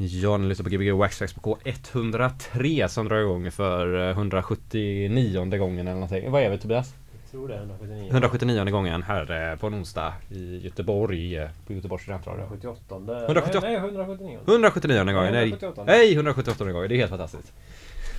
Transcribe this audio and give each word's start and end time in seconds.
Ja, 0.00 0.36
ni 0.36 0.46
lyssnar 0.46 0.64
på 0.64 0.70
Gbg 0.70 0.92
Waxtrax 0.92 1.32
på 1.34 1.40
K103 1.40 2.88
som 2.88 3.08
drar 3.08 3.20
igång 3.20 3.50
för 3.50 4.10
179 4.10 5.58
gången 5.58 5.88
eller 5.88 6.00
någonting. 6.00 6.30
Vad 6.30 6.42
är 6.42 6.50
vi 6.50 6.58
Tobias? 6.58 6.94
Jag 7.12 7.30
tror 7.30 7.48
det 7.48 7.54
är 7.54 7.58
179. 7.58 8.08
179 8.10 8.70
gången 8.70 9.02
här 9.02 9.56
på 9.56 9.66
en 9.66 9.74
onsdag 9.74 10.14
i 10.30 10.58
Göteborg 10.58 11.36
eh, 11.36 11.48
på 11.66 11.72
Göteborgs 11.72 12.02
studentradio. 12.02 12.42
178. 12.42 12.94
178. 13.24 13.60
Nej, 13.62 13.80
nej 13.80 13.88
179. 13.88 14.38
179 14.46 15.04
gången. 15.04 15.32
Nej, 15.32 15.42
178. 15.42 15.84
nej 15.86 16.14
178 16.14 16.72
gången. 16.72 16.88
Det 16.88 16.94
är 16.94 16.98
helt 16.98 17.10
fantastiskt. 17.10 17.52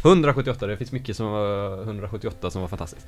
178, 0.04 0.68
det 0.68 0.77
finns 0.77 0.91
mycket 0.91 1.16
som 1.16 1.32
var 1.32 1.82
178 1.82 2.52
som 2.52 2.61
var 2.61 2.68
fantastiskt. 2.68 3.07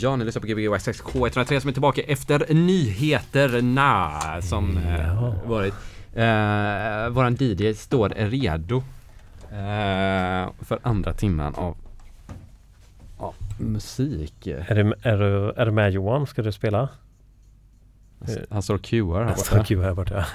Ja, 0.00 0.16
ni 0.16 0.24
lyssnar 0.24 0.40
på 0.40 0.46
Gbg 0.46 0.68
Waxxax 0.68 1.02
K103 1.02 1.60
som 1.60 1.68
är 1.68 1.72
tillbaka 1.72 2.02
efter 2.02 2.54
nyheterna 2.54 4.12
som 4.42 4.76
eh, 4.76 5.48
varit. 5.48 5.74
Eh, 6.14 7.08
våran 7.10 7.36
DJ 7.40 7.74
står 7.74 8.08
redo 8.08 8.76
eh, 9.50 10.50
för 10.60 10.78
andra 10.82 11.12
timman 11.12 11.54
av 11.54 11.76
ja, 13.18 13.34
musik. 13.58 14.46
Är 14.46 14.74
du, 14.74 14.94
är, 15.02 15.18
du, 15.18 15.52
är 15.56 15.66
du 15.66 15.72
med 15.72 15.92
Johan? 15.92 16.26
Ska 16.26 16.42
du 16.42 16.52
spela? 16.52 16.88
Han 18.50 18.62
står 18.62 18.74
och 18.74 18.82
cuar 18.82 19.22
här 19.22 19.28
Jag 19.28 19.38
står 19.38 19.56
borta. 19.56 19.66
Q 19.66 19.82
här 19.82 19.94
borta. 19.94 20.26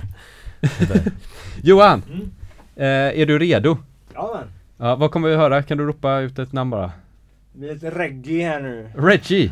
Johan! 1.64 2.04
Mm. 2.08 2.32
Eh, 2.76 3.22
är 3.22 3.26
du 3.26 3.40
redo? 3.40 3.78
Ja 4.14 4.40
men, 4.40 4.48
Ja, 4.78 4.96
vad 4.96 5.12
kommer 5.12 5.30
vi 5.30 5.36
höra? 5.36 5.64
Kan 5.64 5.78
du 5.78 5.86
ropa 5.86 6.20
ut 6.20 6.40
ett 6.40 6.54
namn 6.54 6.70
bara? 6.70 6.92
Det 7.54 7.60
blir 7.60 7.74
lite 7.74 7.90
reggae 7.90 8.48
här 8.48 8.62
nu. 8.62 8.90
Reggie! 8.96 9.52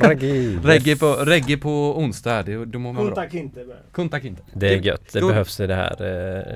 Reggae. 0.00 0.58
Reggae 0.64 0.96
på, 0.96 1.06
reggae 1.12 1.56
på 1.56 1.98
onsdag, 1.98 2.42
det, 2.42 2.64
då 2.64 2.78
mår 2.78 2.92
man 2.92 3.06
bra. 3.06 3.14
Kunta 3.14 3.30
Kinte 3.30 3.64
bara. 3.64 3.76
Kunta 3.92 4.20
Kinte. 4.20 4.42
Det 4.52 4.68
är 4.74 4.76
gött. 4.80 5.12
Det 5.12 5.20
Då- 5.20 5.28
behövs 5.28 5.60
i 5.60 5.66
det 5.66 5.74
här 5.74 5.92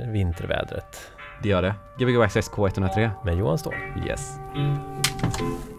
eh, 0.05 0.11
vintervädret. 0.13 1.11
Det 1.43 1.49
gör 1.49 1.63
det. 1.63 1.75
Gbg 1.99 2.17
Waxxax 2.17 2.51
K103. 2.51 3.11
Med 3.25 3.39
Johan 3.39 3.59
Ståhl. 3.59 3.75
Yes. 4.09 4.37
Thank 4.55 5.74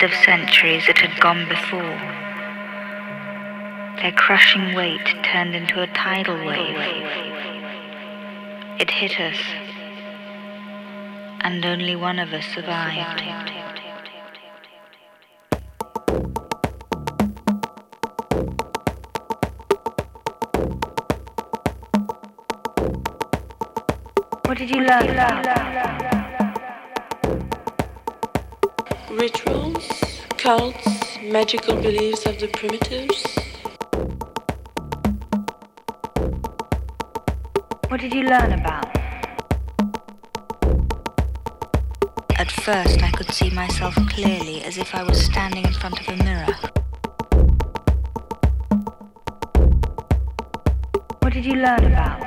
of 0.00 0.14
centuries 0.24 0.86
that 0.86 0.96
had 0.96 1.20
gone 1.20 1.46
before. 1.48 1.98
Their 4.00 4.12
crushing 4.12 4.74
weight 4.74 5.04
turned 5.22 5.54
into 5.54 5.82
a 5.82 5.86
tidal 5.88 6.36
wave. 6.46 6.78
It 8.80 8.90
hit 8.90 9.20
us, 9.20 9.38
and 11.42 11.62
only 11.66 11.94
one 11.94 12.18
of 12.18 12.32
us 12.32 12.46
survived. 12.54 13.20
What 24.46 24.56
did 24.56 24.70
you 24.70 24.80
learn 24.80 25.61
cults, 30.42 31.18
magical 31.22 31.76
beliefs 31.76 32.26
of 32.26 32.36
the 32.40 32.48
primitives. 32.48 33.22
What 37.86 38.00
did 38.00 38.12
you 38.12 38.24
learn 38.24 38.52
about? 38.52 38.88
At 42.40 42.50
first, 42.50 43.00
I 43.04 43.12
could 43.12 43.30
see 43.30 43.50
myself 43.50 43.94
clearly 44.08 44.64
as 44.64 44.78
if 44.78 44.96
I 44.96 45.04
was 45.04 45.24
standing 45.24 45.64
in 45.64 45.72
front 45.74 46.00
of 46.00 46.08
a 46.08 46.16
mirror. 46.24 46.56
What 51.20 51.32
did 51.32 51.44
you 51.44 51.54
learn 51.54 51.84
about? 51.84 52.20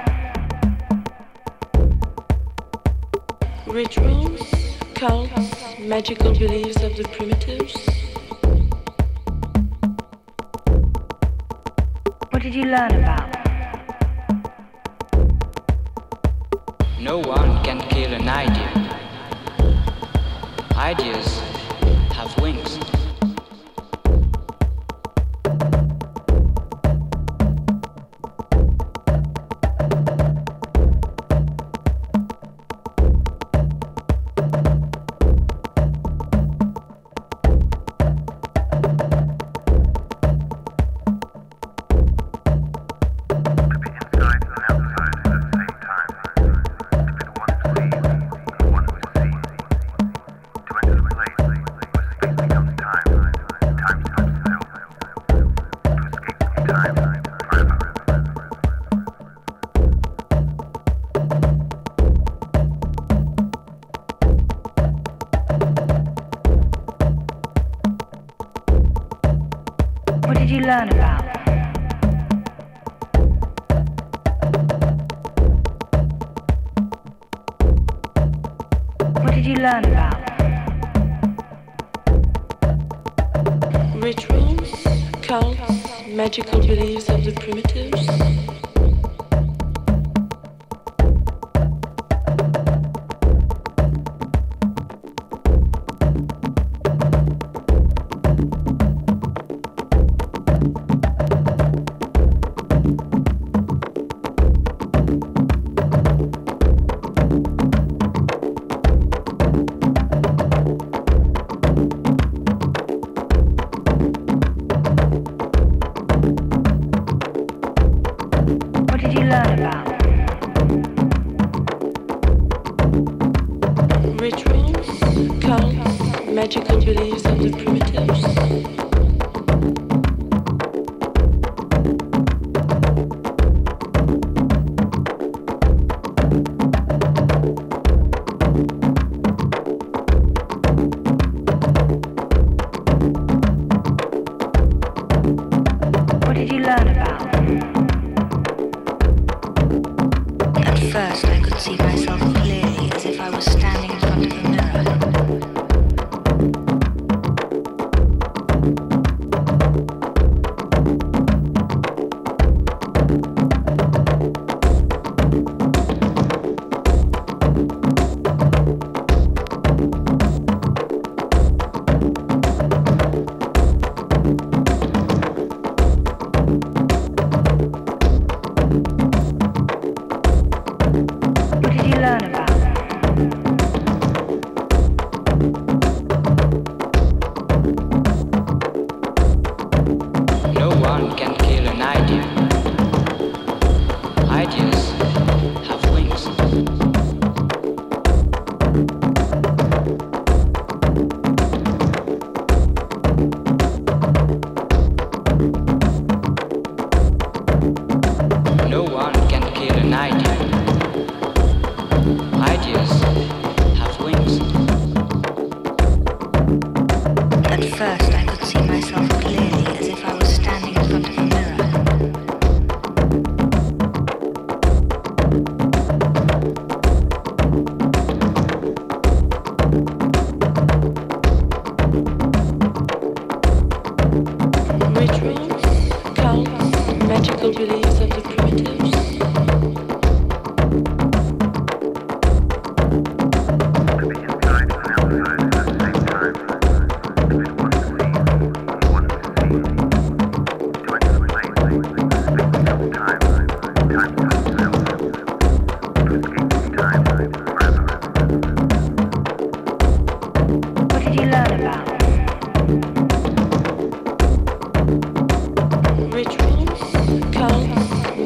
Rituals, 3.68 4.78
cults, 4.94 5.78
magical 5.80 6.32
beliefs 6.32 6.82
of 6.82 6.96
the 6.96 7.04
primitives. 7.12 7.95
What 12.76 13.05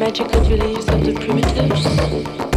magic 0.10 0.34
of 0.34 0.90
of 0.90 1.06
the 1.06 1.14
primitives. 1.14 2.49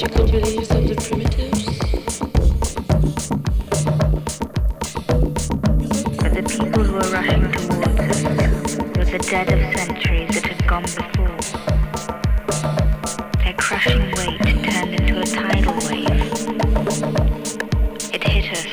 Magical 0.00 0.26
the 6.34 6.42
people 6.48 6.84
who 6.84 6.92
were 6.92 7.10
rushing 7.10 7.50
towards 7.50 7.98
us 7.98 8.22
were 8.96 9.04
the 9.04 9.18
dead 9.28 9.50
of 9.52 9.58
centuries 9.76 10.28
that 10.34 10.46
had 10.46 10.66
gone 10.68 10.84
before. 10.84 11.38
Their 13.42 13.54
crushing 13.54 14.12
weight 14.12 14.40
turned 14.62 14.94
into 14.94 15.20
a 15.20 15.24
tidal 15.24 15.74
wave. 15.88 16.32
It 18.14 18.22
hit 18.22 18.52
us, 18.52 18.66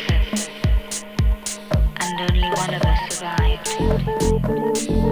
and 2.02 2.22
only 2.22 2.50
one 2.50 2.74
of 2.76 2.84
us 2.84 3.00
survived. 3.16 5.05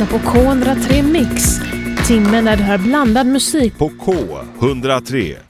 Lyssnar 0.00 0.18
på 0.18 0.28
K103 0.30 1.02
Mix. 1.02 1.60
Timmen 2.06 2.44
där 2.44 2.56
du 2.56 2.62
hör 2.62 2.78
blandad 2.78 3.26
musik 3.26 3.78
På 3.78 3.88
K103. 3.88 5.36